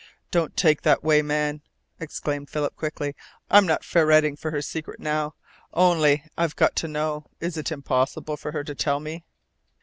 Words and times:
"Don't 0.31 0.57
take 0.57 0.79
it 0.79 0.83
that 0.85 1.03
way, 1.03 1.21
man," 1.21 1.61
exclaimed 1.99 2.49
Philip 2.49 2.75
quickly. 2.75 3.15
"I'm 3.51 3.67
not 3.67 3.83
ferreting 3.83 4.35
for 4.35 4.49
her 4.49 4.59
secret 4.63 4.99
now. 4.99 5.35
Only 5.75 6.23
I've 6.35 6.55
got 6.55 6.75
to 6.77 6.87
know 6.87 7.27
is 7.39 7.55
it 7.55 7.71
impossible 7.71 8.35
for 8.35 8.51
her 8.51 8.63
to 8.63 8.73
tell 8.73 8.99
me?" 8.99 9.25